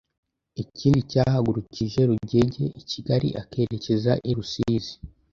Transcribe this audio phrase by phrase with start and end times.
[0.63, 4.93] Ikindi cyahagurukije Rugege i Kigali akerekeza i Rusizi